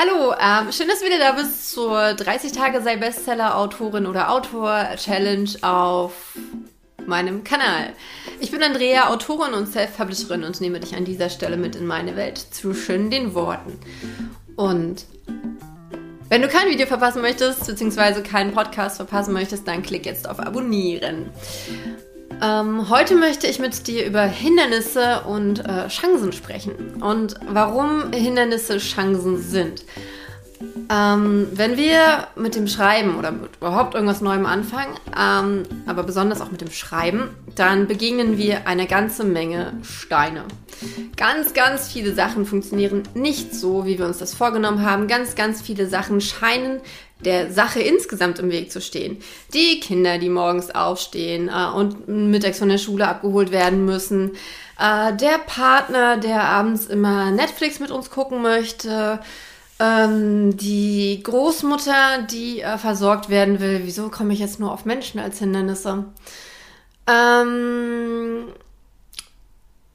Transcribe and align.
Hallo, 0.00 0.32
ähm, 0.40 0.70
schön, 0.70 0.86
dass 0.86 1.00
du 1.00 1.06
wieder 1.06 1.18
da 1.18 1.32
bist 1.32 1.72
zur 1.72 2.14
30 2.14 2.52
Tage 2.52 2.80
sei 2.82 2.96
Bestseller-Autorin 2.96 4.06
oder 4.06 4.30
Autor-Challenge 4.30 5.50
auf 5.62 6.12
meinem 7.04 7.42
Kanal. 7.42 7.94
Ich 8.38 8.52
bin 8.52 8.62
Andrea, 8.62 9.08
Autorin 9.08 9.54
und 9.54 9.66
Self-Publisherin 9.66 10.44
und 10.44 10.60
nehme 10.60 10.78
dich 10.78 10.94
an 10.94 11.04
dieser 11.04 11.30
Stelle 11.30 11.56
mit 11.56 11.74
in 11.74 11.84
meine 11.84 12.14
Welt 12.14 12.38
zwischen 12.38 13.10
den 13.10 13.34
Worten. 13.34 13.76
Und 14.54 15.04
wenn 16.28 16.42
du 16.42 16.48
kein 16.48 16.68
Video 16.68 16.86
verpassen 16.86 17.20
möchtest, 17.20 17.66
beziehungsweise 17.66 18.22
keinen 18.22 18.52
Podcast 18.52 18.98
verpassen 18.98 19.32
möchtest, 19.32 19.66
dann 19.66 19.82
klick 19.82 20.06
jetzt 20.06 20.28
auf 20.28 20.38
Abonnieren. 20.38 21.30
Ähm, 22.40 22.88
heute 22.88 23.16
möchte 23.16 23.48
ich 23.48 23.58
mit 23.58 23.86
dir 23.88 24.06
über 24.06 24.22
Hindernisse 24.22 25.22
und 25.22 25.58
äh, 25.64 25.88
Chancen 25.88 26.32
sprechen 26.32 27.02
und 27.02 27.34
warum 27.48 28.12
Hindernisse 28.12 28.78
Chancen 28.78 29.42
sind. 29.42 29.84
Ähm, 30.90 31.48
wenn 31.52 31.76
wir 31.76 32.28
mit 32.36 32.54
dem 32.54 32.66
Schreiben 32.68 33.16
oder 33.18 33.30
mit 33.32 33.56
überhaupt 33.56 33.94
irgendwas 33.94 34.20
Neuem 34.20 34.46
anfangen, 34.46 34.94
ähm, 35.18 35.64
aber 35.86 36.02
besonders 36.04 36.40
auch 36.40 36.50
mit 36.50 36.60
dem 36.60 36.70
Schreiben, 36.70 37.30
dann 37.54 37.88
begegnen 37.88 38.38
wir 38.38 38.66
eine 38.66 38.86
ganze 38.86 39.24
Menge 39.24 39.72
Steine. 39.82 40.44
Ganz, 41.16 41.54
ganz 41.54 41.88
viele 41.88 42.14
Sachen 42.14 42.46
funktionieren 42.46 43.02
nicht 43.14 43.54
so, 43.54 43.84
wie 43.84 43.98
wir 43.98 44.06
uns 44.06 44.18
das 44.18 44.34
vorgenommen 44.34 44.82
haben. 44.82 45.08
Ganz, 45.08 45.34
ganz 45.34 45.60
viele 45.60 45.88
Sachen 45.88 46.20
scheinen 46.20 46.80
der 47.20 47.52
Sache 47.52 47.80
insgesamt 47.80 48.38
im 48.38 48.50
Weg 48.50 48.70
zu 48.70 48.80
stehen. 48.80 49.20
Die 49.52 49.80
Kinder, 49.80 50.18
die 50.18 50.28
morgens 50.28 50.70
aufstehen 50.70 51.48
äh, 51.48 51.74
und 51.74 52.08
mittags 52.08 52.58
von 52.58 52.68
der 52.68 52.78
Schule 52.78 53.08
abgeholt 53.08 53.50
werden 53.50 53.84
müssen. 53.84 54.36
Äh, 54.78 55.14
der 55.16 55.38
Partner, 55.38 56.16
der 56.16 56.44
abends 56.44 56.86
immer 56.86 57.30
Netflix 57.30 57.80
mit 57.80 57.90
uns 57.90 58.10
gucken 58.10 58.42
möchte. 58.42 59.20
Ähm, 59.80 60.56
die 60.56 61.20
Großmutter, 61.22 62.22
die 62.30 62.60
äh, 62.60 62.78
versorgt 62.78 63.28
werden 63.28 63.60
will. 63.60 63.82
Wieso 63.84 64.08
komme 64.08 64.32
ich 64.32 64.40
jetzt 64.40 64.60
nur 64.60 64.72
auf 64.72 64.84
Menschen 64.84 65.20
als 65.20 65.38
Hindernisse? 65.38 66.04
Ähm, 67.08 68.48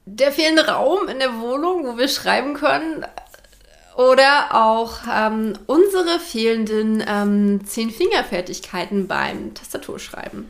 der 0.06 0.32
fehlende 0.32 0.66
Raum 0.68 1.08
in 1.08 1.18
der 1.18 1.38
Wohnung, 1.40 1.86
wo 1.86 1.96
wir 1.96 2.08
schreiben 2.08 2.54
können. 2.54 3.06
Oder 3.96 4.48
auch 4.50 4.98
ähm, 5.12 5.54
unsere 5.66 6.18
fehlenden 6.18 7.02
ähm, 7.06 7.64
Zehn-Finger-Fertigkeiten 7.64 9.06
beim 9.06 9.54
Tastaturschreiben. 9.54 10.48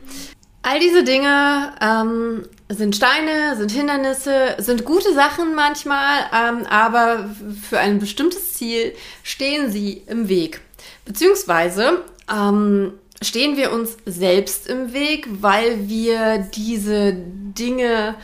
All 0.63 0.79
diese 0.79 1.03
Dinge 1.03 1.73
ähm, 1.79 2.47
sind 2.69 2.95
Steine, 2.95 3.55
sind 3.55 3.71
Hindernisse, 3.71 4.55
sind 4.57 4.83
gute 4.83 5.13
Sachen 5.13 5.53
manchmal, 5.53 6.21
ähm, 6.33 6.65
aber 6.67 7.29
für 7.69 7.77
ein 7.77 7.99
bestimmtes 7.99 8.53
Ziel 8.53 8.95
stehen 9.21 9.71
sie 9.71 10.01
im 10.07 10.27
Weg. 10.27 10.61
Beziehungsweise 11.05 12.03
ähm, 12.35 12.93
stehen 13.21 13.57
wir 13.57 13.71
uns 13.71 13.97
selbst 14.07 14.67
im 14.67 14.91
Weg, 14.91 15.27
weil 15.29 15.87
wir 15.87 16.39
diese 16.39 17.13
Dinge 17.13 18.15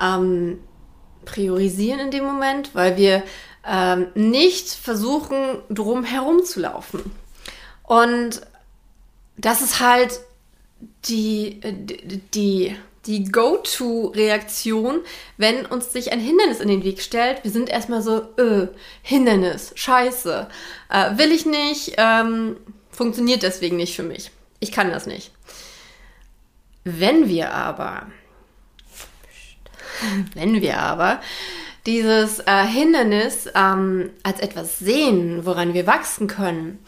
ähm, 0.00 0.58
priorisieren 1.26 2.00
in 2.00 2.10
dem 2.10 2.24
Moment, 2.24 2.74
weil 2.74 2.96
wir 2.96 3.22
ähm, 3.66 4.08
nicht 4.14 4.68
versuchen, 4.68 5.62
drum 5.68 6.04
herum 6.04 6.44
zu 6.44 6.60
laufen. 6.60 7.12
Und 7.82 8.40
das 9.36 9.62
ist 9.62 9.80
halt 9.80 10.20
die, 11.06 11.60
die, 12.34 12.76
die 13.06 13.24
Go-To-Reaktion, 13.24 15.00
wenn 15.36 15.66
uns 15.66 15.92
sich 15.92 16.12
ein 16.12 16.20
Hindernis 16.20 16.60
in 16.60 16.68
den 16.68 16.84
Weg 16.84 17.02
stellt. 17.02 17.42
Wir 17.42 17.50
sind 17.50 17.68
erstmal 17.68 18.02
so, 18.02 18.22
äh, 18.36 18.68
Hindernis, 19.02 19.72
scheiße, 19.74 20.48
äh, 20.90 21.18
will 21.18 21.32
ich 21.32 21.46
nicht, 21.46 21.94
ähm, 21.96 22.56
funktioniert 22.90 23.42
deswegen 23.42 23.76
nicht 23.76 23.96
für 23.96 24.02
mich. 24.02 24.30
Ich 24.60 24.72
kann 24.72 24.90
das 24.90 25.06
nicht. 25.06 25.32
Wenn 26.84 27.28
wir 27.28 27.52
aber, 27.52 28.06
wenn 30.34 30.60
wir 30.60 30.78
aber 30.78 31.20
dieses 31.86 32.40
äh, 32.40 32.66
Hindernis 32.66 33.48
ähm, 33.54 34.10
als 34.22 34.40
etwas 34.40 34.78
sehen, 34.78 35.46
woran 35.46 35.74
wir 35.74 35.86
wachsen 35.86 36.26
können, 36.26 36.78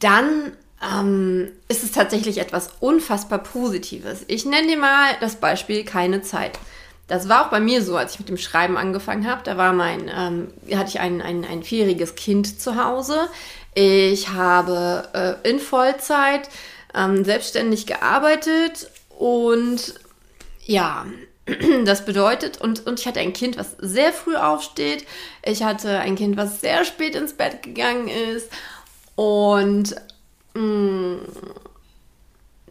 dann 0.00 0.52
ähm, 0.82 1.52
ist 1.68 1.84
es 1.84 1.92
tatsächlich 1.92 2.38
etwas 2.38 2.70
unfassbar 2.80 3.38
Positives. 3.38 4.24
Ich 4.26 4.44
nenne 4.44 4.68
dir 4.68 4.78
mal 4.78 5.12
das 5.20 5.36
Beispiel 5.36 5.84
keine 5.84 6.22
Zeit. 6.22 6.58
Das 7.06 7.28
war 7.28 7.44
auch 7.44 7.50
bei 7.50 7.60
mir 7.60 7.82
so, 7.82 7.96
als 7.96 8.14
ich 8.14 8.18
mit 8.18 8.28
dem 8.28 8.38
Schreiben 8.38 8.76
angefangen 8.76 9.28
habe. 9.28 9.42
Da 9.44 9.56
war 9.56 9.72
mein, 9.72 10.10
ähm, 10.14 10.48
hatte 10.76 10.88
ich 10.88 11.00
ein, 11.00 11.20
ein, 11.20 11.44
ein 11.44 11.62
vierjähriges 11.62 12.14
Kind 12.14 12.60
zu 12.60 12.82
Hause. 12.82 13.28
Ich 13.74 14.30
habe 14.30 15.08
äh, 15.44 15.48
in 15.48 15.60
Vollzeit 15.60 16.48
ähm, 16.94 17.24
selbstständig 17.24 17.86
gearbeitet 17.86 18.90
und 19.10 19.94
ja, 20.64 21.04
das 21.84 22.04
bedeutet, 22.04 22.60
und, 22.60 22.86
und 22.86 23.00
ich 23.00 23.06
hatte 23.06 23.20
ein 23.20 23.32
Kind, 23.32 23.58
was 23.58 23.76
sehr 23.78 24.12
früh 24.12 24.36
aufsteht. 24.36 25.06
Ich 25.44 25.62
hatte 25.62 25.98
ein 25.98 26.16
Kind, 26.16 26.36
was 26.36 26.60
sehr 26.60 26.84
spät 26.84 27.14
ins 27.14 27.34
Bett 27.34 27.62
gegangen 27.62 28.08
ist. 28.08 28.50
Und 29.14 29.94
mh, 30.54 30.62
mm, 30.62 31.20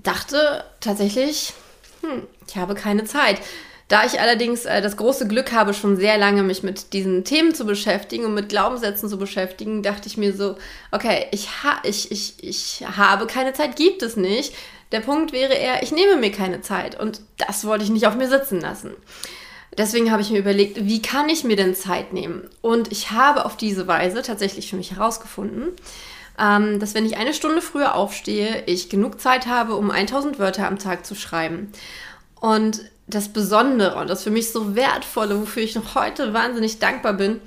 dachte 0.02 0.64
tatsächlich, 0.80 1.54
hm, 2.02 2.24
ich 2.48 2.58
habe 2.58 2.76
keine 2.76 3.06
Zeit. 3.06 3.40
Da 3.90 4.06
ich 4.06 4.20
allerdings 4.20 4.66
äh, 4.66 4.82
das 4.82 4.98
große 4.98 5.28
Glück 5.28 5.52
habe, 5.52 5.74
schon 5.74 5.98
sehr 5.98 6.18
lange 6.18 6.42
mich 6.42 6.64
mit 6.64 6.94
diesen 6.94 7.26
Themen 7.26 7.54
zu 7.54 7.66
beschäftigen 7.66 8.26
und 8.26 8.34
mit 8.34 8.50
Glaubenssätzen 8.50 9.08
zu 9.08 9.18
beschäftigen, 9.18 9.84
dachte 9.84 10.08
ich 10.08 10.18
mir 10.18 10.34
so, 10.34 10.56
okay, 10.92 11.28
ich, 11.32 11.64
ha 11.64 11.80
ich, 11.84 12.12
ich, 12.12 12.36
ich 12.44 12.84
habe 12.98 13.28
keine 13.28 13.54
Zeit, 13.54 13.76
gibt 13.76 14.02
es 14.02 14.16
nicht. 14.16 14.56
Der 14.94 15.02
Punkt 15.02 15.34
wäre 15.34 15.54
eher, 15.54 15.81
ich 15.81 15.92
nehme 15.92 16.16
mir 16.18 16.31
keine 16.31 16.62
Zeit 16.62 17.00
und 17.00 17.22
das 17.38 17.66
wollte 17.66 17.84
ich 17.84 17.90
nicht 17.90 18.06
auf 18.06 18.16
mir 18.16 18.30
sitzen 18.30 18.62
lassen. 18.62 18.92
Deswegen 19.76 20.12
habe 20.12 20.22
ich 20.22 20.30
mir 20.30 20.38
überlegt, 20.38 20.86
wie 20.86 21.02
kann 21.02 21.30
ich 21.30 21.44
mir 21.44 21.56
denn 21.56 21.74
Zeit 21.74 22.14
nehmen? 22.14 22.48
Und 22.62 22.92
ich 22.92 23.09
habe 23.09 23.46
auf 23.46 23.58
diese 23.58 23.88
Weise 23.88 24.22
tatsächlich 24.22 24.70
für 24.70 24.76
mich 24.76 24.92
herausgefunden, 24.92 25.70
ähm, 26.40 26.80
dass 26.80 26.94
wenn 26.94 27.08
ich 27.08 27.18
eine 27.18 27.34
Stunde 27.34 27.62
früher 27.62 27.96
aufstehe, 27.96 28.64
ich 28.68 28.90
genug 28.90 29.20
Zeit 29.20 29.48
habe, 29.48 29.76
um 29.76 29.90
1000 29.90 30.38
Wörter 30.38 30.68
am 30.68 30.78
Tag 30.78 31.08
zu 31.08 31.16
schreiben. 31.16 31.72
Und 32.40 32.81
das 33.08 33.30
Besondere 33.30 34.00
und 34.00 34.12
das 34.12 34.24
für 34.24 34.31
mich 34.31 34.52
so 34.52 34.75
wertvolle, 34.75 35.42
wofür 35.42 35.64
ich 35.64 35.74
noch 35.74 35.96
heute 35.96 36.34
wahnsinnig 36.34 36.78
dankbar 36.78 37.14
bin, 37.14 37.42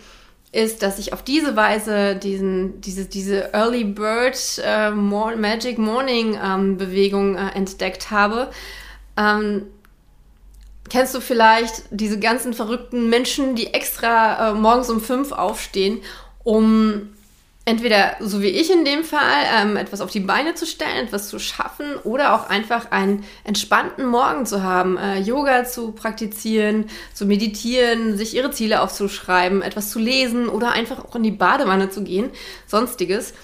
ist, 0.57 0.83
dass 0.83 0.99
ich 0.99 1.13
auf 1.13 1.23
diese 1.23 1.55
Weise 1.55 2.17
diesen, 2.17 2.81
diese, 2.81 3.05
diese 3.05 3.53
Early 3.53 3.85
Bird 3.85 4.39
äh, 4.65 4.91
Magic 4.91 5.77
Morning 5.79 6.39
ähm, 6.43 6.79
Bewegung 6.79 7.37
äh, 7.37 7.51
entdeckt 7.51 8.11
habe. 8.11 8.51
Ähm, 9.19 9.67
kennst 10.89 11.15
du 11.15 11.21
vielleicht 11.21 11.85
diese 11.91 12.19
ganzen 12.19 12.55
verrückten 12.55 13.11
Menschen, 13.11 13.55
die 13.55 13.75
extra 13.75 14.51
äh, 14.51 14.55
morgens 14.55 14.89
um 14.89 15.01
fünf 15.01 15.33
aufstehen, 15.33 16.01
um 16.43 17.11
entweder, 17.67 18.17
so 18.21 18.41
wie 18.41 18.47
ich 18.47 18.73
in 18.73 18.85
dem 18.85 19.03
Fall, 19.05 19.45
ähm, 19.53 19.77
etwas 19.77 20.01
auf 20.01 20.13
die 20.13 20.21
Beine 20.21 20.55
zu 20.55 20.65
stellen, 20.65 21.05
etwas 21.05 21.29
zu 21.29 21.41
schaffen 21.41 21.97
oder 22.05 22.35
auch 22.35 22.49
einfach 22.49 22.93
einen 22.93 23.25
entspannten 23.43 24.07
Morgen 24.07 24.47
zu 24.47 24.63
haben, 24.63 24.97
äh, 24.97 25.19
Yoga 25.19 25.65
zu 25.65 25.91
praktizieren, 25.91 26.87
zu 27.13 27.27
meditieren, 27.27 28.17
sich 28.17 28.37
ihre 28.37 28.53
Ziele 28.53 28.81
aufzuschreiben, 28.81 29.63
etwas 29.63 29.91
zu 29.91 29.99
lesen 29.99 30.49
oder 30.49 30.71
einfach 30.71 31.05
auch 31.05 31.17
in 31.17 31.25
die 31.25 31.33
Badewanne 31.33 31.91
zu 31.91 32.05
gehen, 32.05 32.31
sonstiges. 32.69 33.35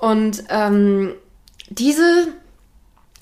Und 0.00 0.44
ähm, 0.50 1.14
diese 1.70 2.28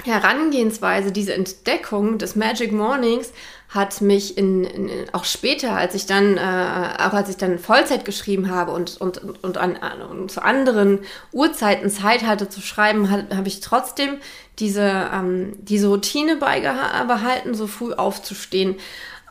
Herangehensweise, 0.05 1.13
diese 1.13 1.33
Entdeckung 1.33 2.19
des 2.19 2.37
Magic 2.37 2.73
Mornings 2.73 3.33
hat 3.71 4.03
mich 4.03 4.37
in, 4.39 4.65
in, 4.65 4.91
auch 5.13 5.25
später, 5.25 5.73
als 5.73 5.95
ich 5.95 6.07
dann, 6.07 6.37
äh, 6.37 6.41
auch 6.41 7.15
als 7.15 7.31
ich 7.31 7.37
dann 7.37 7.59
Vollzeit 7.59 8.05
geschrieben 8.05 8.51
habe 8.51 8.73
und, 8.73 9.01
und, 9.01 9.19
und, 9.43 9.57
an, 9.57 9.77
und 10.11 10.31
zu 10.31 10.43
anderen 10.43 11.01
Uhrzeiten 11.33 11.91
Zeit 11.91 12.25
hatte 12.25 12.49
zu 12.49 12.61
schreiben, 12.61 13.11
habe 13.11 13.49
ich 13.49 13.61
trotzdem 13.61 14.19
diese, 14.59 15.11
ähm, 15.13 15.57
diese 15.59 15.89
Routine 15.89 16.37
beibehalten, 16.37 17.55
so 17.55 17.67
früh 17.67 17.93
aufzustehen. 17.93 18.77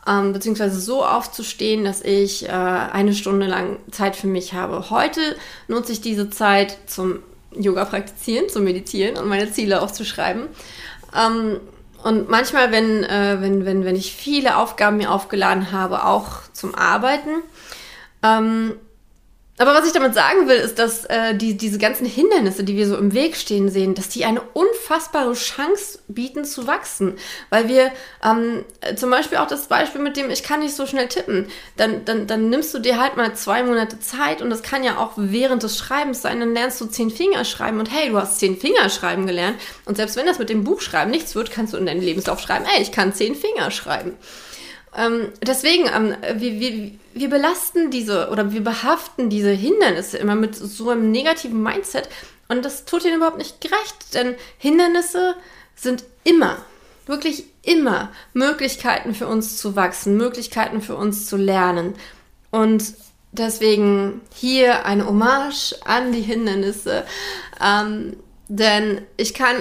Ähm, 0.05 0.33
beziehungsweise 0.33 0.81
so 0.81 1.05
aufzustehen, 1.05 1.85
dass 1.85 2.01
ich 2.01 2.45
äh, 2.45 2.51
eine 2.51 3.13
Stunde 3.13 3.45
lang 3.45 3.77
Zeit 3.91 4.17
für 4.17 4.27
mich 4.27 4.53
habe. 4.53 4.89
Heute 4.89 5.21
nutze 5.69 5.93
ich 5.93 6.01
diese 6.01 6.29
Zeit 6.29 6.77
zum 6.87 7.19
Yoga 7.61 7.85
praktizieren, 7.85 8.49
zum 8.49 8.63
Meditieren 8.63 9.17
und 9.17 9.27
meine 9.27 9.51
Ziele 9.51 9.81
aufzuschreiben. 9.81 10.47
Ähm, 11.15 11.59
und 12.03 12.29
manchmal, 12.29 12.71
wenn, 12.71 13.03
äh, 13.03 13.37
wenn, 13.39 13.65
wenn, 13.65 13.85
wenn 13.85 13.95
ich 13.95 14.13
viele 14.13 14.57
Aufgaben 14.57 14.97
mir 14.97 15.11
aufgeladen 15.11 15.71
habe, 15.71 16.05
auch 16.05 16.43
zum 16.51 16.75
Arbeiten, 16.75 17.41
ähm, 18.21 18.73
aber 19.59 19.75
was 19.75 19.85
ich 19.85 19.93
damit 19.93 20.15
sagen 20.15 20.47
will, 20.47 20.55
ist, 20.55 20.79
dass 20.79 21.05
äh, 21.05 21.35
die, 21.35 21.55
diese 21.55 21.77
ganzen 21.77 22.07
Hindernisse, 22.07 22.63
die 22.63 22.75
wir 22.75 22.87
so 22.87 22.97
im 22.97 23.13
Weg 23.13 23.35
stehen 23.35 23.69
sehen, 23.69 23.93
dass 23.93 24.09
die 24.09 24.25
eine 24.25 24.41
unfassbare 24.41 25.33
Chance 25.33 25.99
bieten 26.07 26.43
zu 26.43 26.65
wachsen. 26.65 27.17
Weil 27.51 27.69
wir 27.69 27.91
ähm, 28.25 28.65
zum 28.95 29.11
Beispiel 29.11 29.37
auch 29.37 29.47
das 29.47 29.67
Beispiel 29.67 30.01
mit 30.01 30.17
dem, 30.17 30.31
ich 30.31 30.41
kann 30.41 30.61
nicht 30.61 30.75
so 30.75 30.87
schnell 30.87 31.07
tippen, 31.07 31.47
dann, 31.77 32.03
dann, 32.03 32.25
dann 32.25 32.49
nimmst 32.49 32.73
du 32.73 32.79
dir 32.79 32.99
halt 32.99 33.15
mal 33.15 33.35
zwei 33.35 33.61
Monate 33.61 33.99
Zeit 33.99 34.41
und 34.41 34.49
das 34.49 34.63
kann 34.63 34.83
ja 34.83 34.97
auch 34.97 35.11
während 35.17 35.61
des 35.61 35.77
Schreibens 35.77 36.23
sein, 36.23 36.39
dann 36.39 36.55
lernst 36.55 36.81
du 36.81 36.87
zehn 36.87 37.11
Finger 37.11 37.45
schreiben 37.45 37.79
und 37.79 37.91
hey, 37.91 38.09
du 38.09 38.17
hast 38.17 38.39
zehn 38.39 38.57
Finger 38.57 38.89
schreiben 38.89 39.27
gelernt 39.27 39.59
und 39.85 39.97
selbst 39.97 40.15
wenn 40.15 40.25
das 40.25 40.39
mit 40.39 40.49
dem 40.49 40.63
Buchschreiben 40.63 41.11
nichts 41.11 41.35
wird, 41.35 41.51
kannst 41.51 41.73
du 41.73 41.77
in 41.77 41.85
deinen 41.85 42.01
Lebenslauf 42.01 42.39
schreiben, 42.39 42.65
hey, 42.65 42.81
ich 42.81 42.91
kann 42.91 43.13
zehn 43.13 43.35
Finger 43.35 43.69
schreiben. 43.69 44.17
Ähm, 44.95 45.29
deswegen, 45.41 45.85
ähm, 45.93 46.15
wir, 46.39 46.59
wir, 46.59 46.91
wir 47.13 47.29
belasten 47.29 47.91
diese 47.91 48.29
oder 48.29 48.51
wir 48.51 48.63
behaften 48.63 49.29
diese 49.29 49.51
Hindernisse 49.51 50.17
immer 50.17 50.35
mit 50.35 50.55
so 50.55 50.89
einem 50.89 51.11
negativen 51.11 51.61
Mindset 51.61 52.09
und 52.47 52.63
das 52.63 52.85
tut 52.85 53.05
ihnen 53.05 53.17
überhaupt 53.17 53.37
nicht 53.37 53.61
gerecht, 53.61 54.13
denn 54.13 54.35
Hindernisse 54.57 55.35
sind 55.75 56.03
immer, 56.23 56.57
wirklich 57.05 57.45
immer 57.63 58.11
Möglichkeiten 58.33 59.15
für 59.15 59.27
uns 59.27 59.57
zu 59.57 59.75
wachsen, 59.75 60.17
Möglichkeiten 60.17 60.81
für 60.81 60.95
uns 60.95 61.25
zu 61.25 61.37
lernen. 61.37 61.95
Und 62.51 62.93
deswegen 63.31 64.21
hier 64.35 64.85
eine 64.85 65.07
Hommage 65.07 65.75
an 65.85 66.11
die 66.11 66.21
Hindernisse, 66.21 67.05
ähm, 67.59 68.17
denn 68.49 69.01
ich 69.17 69.33
kann 69.33 69.55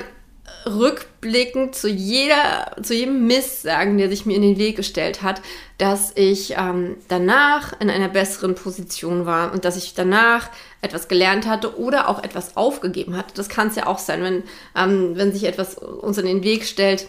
rückblickend 0.66 1.74
zu 1.74 1.88
jeder, 1.88 2.76
zu 2.82 2.94
jedem 2.94 3.26
Mist 3.26 3.62
sagen, 3.62 3.98
der 3.98 4.08
sich 4.08 4.26
mir 4.26 4.36
in 4.36 4.42
den 4.42 4.58
Weg 4.58 4.76
gestellt 4.76 5.22
hat, 5.22 5.40
dass 5.78 6.12
ich 6.14 6.54
ähm, 6.56 6.96
danach 7.08 7.78
in 7.80 7.90
einer 7.90 8.08
besseren 8.08 8.54
Position 8.54 9.26
war 9.26 9.52
und 9.52 9.64
dass 9.64 9.76
ich 9.76 9.94
danach 9.94 10.50
etwas 10.80 11.08
gelernt 11.08 11.46
hatte 11.46 11.78
oder 11.78 12.08
auch 12.08 12.22
etwas 12.22 12.56
aufgegeben 12.56 13.16
hatte. 13.16 13.34
Das 13.34 13.48
kann 13.48 13.68
es 13.68 13.76
ja 13.76 13.86
auch 13.86 13.98
sein, 13.98 14.22
wenn, 14.22 14.42
ähm, 14.76 15.16
wenn 15.16 15.32
sich 15.32 15.44
etwas 15.44 15.76
uns 15.76 16.18
in 16.18 16.26
den 16.26 16.44
Weg 16.44 16.64
stellt, 16.64 17.08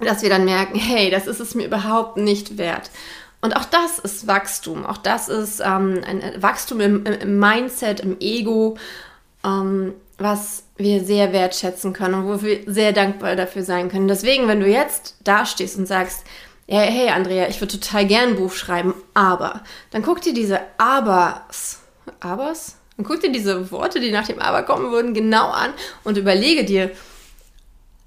dass 0.00 0.22
wir 0.22 0.30
dann 0.30 0.44
merken, 0.44 0.78
hey, 0.78 1.10
das 1.10 1.26
ist 1.26 1.40
es 1.40 1.54
mir 1.54 1.66
überhaupt 1.66 2.16
nicht 2.16 2.58
wert. 2.58 2.90
Und 3.40 3.56
auch 3.56 3.66
das 3.66 3.98
ist 3.98 4.26
Wachstum. 4.26 4.86
Auch 4.86 4.96
das 4.96 5.28
ist 5.28 5.60
ähm, 5.60 6.00
ein 6.06 6.42
Wachstum 6.42 6.80
im, 6.80 7.04
im 7.04 7.38
Mindset, 7.38 8.00
im 8.00 8.16
Ego. 8.18 8.76
Ähm, 9.44 9.92
was 10.18 10.63
wir 10.76 11.04
sehr 11.04 11.32
wertschätzen 11.32 11.92
können 11.92 12.14
und 12.14 12.26
wo 12.26 12.42
wir 12.42 12.60
sehr 12.66 12.92
dankbar 12.92 13.36
dafür 13.36 13.62
sein 13.62 13.88
können. 13.90 14.08
Deswegen, 14.08 14.48
wenn 14.48 14.60
du 14.60 14.66
jetzt 14.66 15.16
dastehst 15.22 15.78
und 15.78 15.86
sagst, 15.86 16.24
hey, 16.66 16.90
hey 16.90 17.08
Andrea, 17.10 17.48
ich 17.48 17.60
würde 17.60 17.78
total 17.78 18.06
gern 18.06 18.30
ein 18.30 18.36
Buch 18.36 18.52
schreiben, 18.52 18.94
aber, 19.12 19.62
dann 19.90 20.02
guck 20.02 20.20
dir 20.22 20.34
diese 20.34 20.60
Abers, 20.78 21.80
Abers? 22.20 22.76
Dann 22.96 23.06
guck 23.06 23.20
dir 23.20 23.32
diese 23.32 23.70
Worte, 23.70 24.00
die 24.00 24.12
nach 24.12 24.26
dem 24.26 24.38
Aber 24.38 24.62
kommen 24.62 24.92
würden, 24.92 25.14
genau 25.14 25.50
an 25.50 25.72
und 26.04 26.16
überlege 26.16 26.64
dir, 26.64 26.90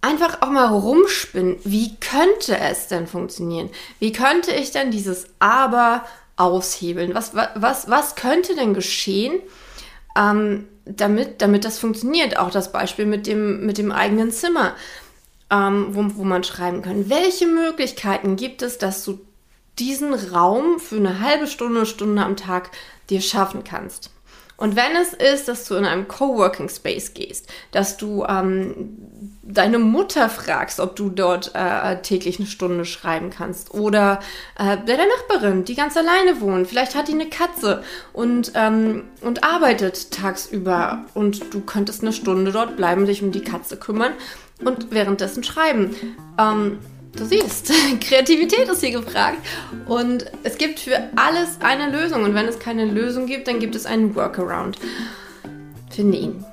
einfach 0.02 0.42
auch 0.42 0.50
mal 0.50 0.68
rumspinnen, 0.68 1.58
wie 1.64 1.96
könnte 1.98 2.58
es 2.58 2.88
denn 2.88 3.08
funktionieren? 3.08 3.70
Wie 4.00 4.12
könnte 4.12 4.52
ich 4.52 4.72
denn 4.72 4.92
dieses 4.92 5.28
Aber 5.40 6.06
aushebeln? 6.38 7.14
Was, 7.16 7.34
was, 7.34 7.90
was 7.90 8.16
könnte 8.16 8.56
denn 8.56 8.74
geschehen, 8.74 9.42
ähm, 10.18 10.68
damit, 10.86 11.42
damit 11.42 11.66
das 11.66 11.80
funktioniert. 11.80 12.38
Auch 12.38 12.50
das 12.50 12.72
Beispiel 12.72 13.06
mit 13.06 13.28
dem, 13.28 13.66
mit 13.66 13.78
dem 13.78 13.92
eigenen 13.92 14.32
Zimmer, 14.32 14.76
ähm, 15.52 15.88
wo, 15.92 16.04
wo 16.18 16.24
man 16.24 16.44
schreiben 16.44 16.82
kann. 16.82 17.10
Welche 17.10 17.48
Möglichkeiten 17.48 18.36
gibt 18.36 18.62
es, 18.62 18.78
dass 18.78 19.04
du 19.04 19.20
diesen 19.80 20.14
Raum 20.14 20.80
für 20.80 20.98
eine 20.98 21.20
halbe 21.20 21.48
Stunde, 21.48 21.86
Stunde 21.86 22.24
am 22.24 22.36
Tag 22.36 22.72
dir 23.10 23.22
schaffen 23.22 23.64
kannst? 23.64 24.12
Und 24.58 24.76
wenn 24.76 24.96
es 24.96 25.14
ist, 25.14 25.48
dass 25.48 25.66
du 25.66 25.76
in 25.76 25.86
einem 25.86 26.08
Coworking 26.08 26.68
Space 26.68 27.14
gehst, 27.14 27.48
dass 27.72 27.96
du 27.96 28.26
ähm, 28.26 28.98
deine 29.44 29.78
Mutter 29.78 30.30
fragst, 30.30 30.80
ob 30.80 30.96
du 30.96 31.10
dort 31.10 31.52
äh, 31.54 32.02
täglich 32.02 32.40
eine 32.40 32.48
Stunde 32.48 32.84
schreiben 32.84 33.30
kannst, 33.30 33.74
oder 33.74 34.20
äh, 34.58 34.78
bei 34.78 34.96
der 34.96 35.06
Nachbarin, 35.06 35.64
die 35.64 35.76
ganz 35.76 35.96
alleine 35.96 36.42
wohnt, 36.42 36.68
vielleicht 36.68 36.96
hat 36.96 37.08
die 37.08 37.14
eine 37.14 37.30
Katze 37.30 37.84
und, 38.14 38.52
ähm, 38.56 39.04
und 39.22 39.44
arbeitet 39.44 40.12
tagsüber 40.12 41.06
und 41.14 41.54
du 41.54 41.62
könntest 41.62 42.02
eine 42.02 42.12
Stunde 42.12 42.52
dort 42.52 42.76
bleiben, 42.78 43.06
dich 43.06 43.22
um 43.22 43.32
die 43.32 43.44
Katze 43.44 43.78
kümmern 43.78 44.14
und 44.64 44.92
währenddessen 44.92 45.44
schreiben. 45.44 45.96
Ähm, 46.40 46.80
Du 47.18 47.26
siehst, 47.26 47.72
Kreativität 48.02 48.70
ist 48.70 48.82
hier 48.82 48.92
gefragt. 48.92 49.38
Und 49.88 50.26
es 50.44 50.58
gibt 50.58 50.80
für 50.80 51.10
alles 51.16 51.58
eine 51.62 51.90
Lösung. 51.92 52.24
Und 52.24 52.36
wenn 52.36 52.48
es 52.48 52.60
keine 52.60 52.86
Lösung 52.86 53.26
gibt, 53.26 53.48
dann 53.48 53.60
gibt 53.60 53.76
es 53.76 53.86
einen 53.86 54.16
Workaround. 54.16 54.78
Finde 55.90 56.18
ihn. 56.18 56.46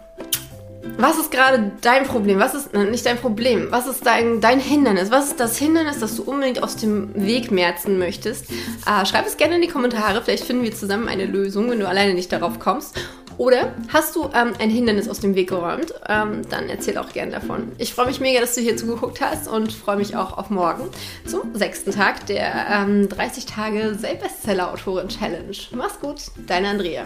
Was 0.96 1.18
ist 1.18 1.30
gerade 1.30 1.72
dein 1.80 2.04
Problem? 2.04 2.38
Was 2.38 2.54
ist 2.54 2.72
nicht 2.72 3.04
dein 3.04 3.18
Problem? 3.18 3.66
Was 3.70 3.86
ist 3.86 4.06
dein, 4.06 4.40
dein 4.40 4.60
Hindernis? 4.60 5.10
Was 5.10 5.26
ist 5.26 5.40
das 5.40 5.58
Hindernis, 5.58 5.98
das 5.98 6.16
du 6.16 6.22
unbedingt 6.22 6.62
aus 6.62 6.76
dem 6.76 7.10
Weg 7.14 7.50
merzen 7.50 7.98
möchtest? 7.98 8.50
Äh, 8.50 9.04
schreib 9.04 9.26
es 9.26 9.36
gerne 9.36 9.56
in 9.56 9.62
die 9.62 9.68
Kommentare. 9.68 10.22
Vielleicht 10.22 10.44
finden 10.44 10.62
wir 10.62 10.74
zusammen 10.74 11.08
eine 11.08 11.26
Lösung, 11.26 11.70
wenn 11.70 11.80
du 11.80 11.88
alleine 11.88 12.14
nicht 12.14 12.32
darauf 12.32 12.58
kommst. 12.58 12.96
Oder 13.36 13.74
hast 13.88 14.16
du 14.16 14.30
ähm, 14.34 14.52
ein 14.58 14.70
Hindernis 14.70 15.08
aus 15.08 15.20
dem 15.20 15.34
Weg 15.34 15.48
geräumt? 15.48 15.92
Ähm, 16.08 16.42
dann 16.50 16.68
erzähl 16.68 16.98
auch 16.98 17.12
gerne 17.12 17.32
davon. 17.32 17.72
Ich 17.78 17.94
freue 17.94 18.06
mich 18.06 18.20
mega, 18.20 18.40
dass 18.40 18.54
du 18.54 18.60
hier 18.60 18.76
zugeguckt 18.76 19.20
hast 19.20 19.48
und 19.48 19.72
freue 19.72 19.96
mich 19.96 20.16
auch 20.16 20.38
auf 20.38 20.50
morgen 20.50 20.88
zum 21.26 21.54
sechsten 21.54 21.90
Tag 21.92 22.26
der 22.26 22.66
ähm, 22.70 23.08
30 23.08 23.46
Tage 23.46 23.96
Bestseller-Autorin-Challenge. 24.00 25.56
Mach's 25.72 26.00
gut, 26.00 26.22
deine 26.46 26.68
Andrea. 26.68 27.04